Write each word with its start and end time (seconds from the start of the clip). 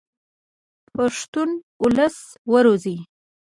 پښتون 0.95 1.49
اولس 1.81 2.17
و 2.49 2.53
روزئ. 2.65 2.97